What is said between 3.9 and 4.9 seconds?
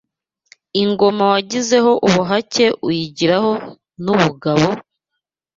n’ubugabo: